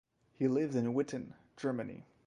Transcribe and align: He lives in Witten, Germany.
He 0.39 0.47
lives 0.47 0.75
in 0.75 0.95
Witten, 0.95 1.33
Germany. 1.57 2.07